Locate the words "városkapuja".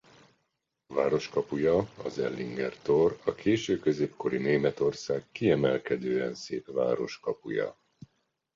0.87-1.89, 6.71-7.77